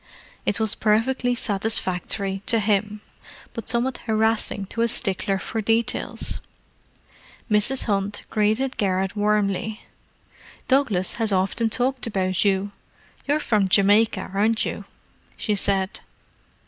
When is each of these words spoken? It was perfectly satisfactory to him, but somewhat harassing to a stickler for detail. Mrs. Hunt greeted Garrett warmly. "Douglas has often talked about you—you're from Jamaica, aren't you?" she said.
It 0.47 0.59
was 0.59 0.73
perfectly 0.73 1.35
satisfactory 1.35 2.41
to 2.47 2.59
him, 2.59 3.01
but 3.53 3.69
somewhat 3.69 3.99
harassing 4.07 4.65
to 4.71 4.81
a 4.81 4.87
stickler 4.87 5.37
for 5.37 5.61
detail. 5.61 6.17
Mrs. 7.51 7.83
Hunt 7.85 8.23
greeted 8.31 8.77
Garrett 8.77 9.15
warmly. 9.15 9.83
"Douglas 10.67 11.13
has 11.21 11.31
often 11.31 11.69
talked 11.69 12.07
about 12.07 12.43
you—you're 12.43 13.39
from 13.39 13.67
Jamaica, 13.67 14.31
aren't 14.33 14.65
you?" 14.65 14.85
she 15.37 15.53
said. 15.53 15.99